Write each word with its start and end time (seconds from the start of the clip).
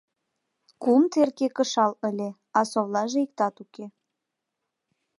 Кум 0.81 1.03
терке 1.11 1.47
кышал 1.57 1.91
ыле, 2.09 2.29
а 2.57 2.59
совлаже 2.71 3.17
иктат 3.25 3.55
уке. 3.63 3.85